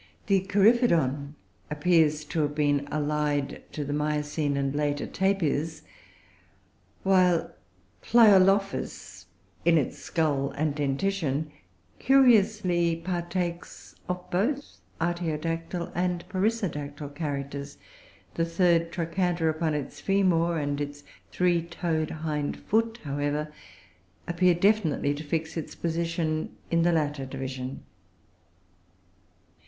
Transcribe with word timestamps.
The 0.25 0.39
Coryphodon 0.47 1.35
appears 1.69 2.25
to 2.25 2.39
have 2.41 2.55
been 2.55 2.87
allied 2.89 3.61
to 3.73 3.85
the 3.85 3.93
Miocene 3.93 4.57
and 4.57 4.73
later 4.73 5.05
Tapirs, 5.05 5.83
while 7.03 7.51
Pliolophus, 8.01 9.27
in 9.63 9.77
its 9.77 9.99
skull 9.99 10.49
and 10.57 10.73
dentition, 10.73 11.51
curiously 11.99 12.95
partakes 12.95 13.93
of 14.09 14.27
both 14.31 14.77
artiodactyle 14.99 15.91
and 15.93 16.27
perissodactyle 16.29 17.13
characters; 17.13 17.77
the 18.33 18.43
third 18.45 18.91
trochanter 18.91 19.49
upon 19.49 19.75
its 19.75 20.01
femur, 20.01 20.57
and 20.57 20.81
its 20.81 21.03
three 21.31 21.61
toed 21.61 22.09
hind 22.09 22.57
foot, 22.57 22.99
however, 23.03 23.53
appear 24.27 24.55
definitely 24.55 25.13
to 25.13 25.23
fix 25.23 25.55
its 25.55 25.75
position 25.75 26.57
in 26.71 26.81
the 26.81 26.91
latter 26.91 27.27
division. 27.27 27.83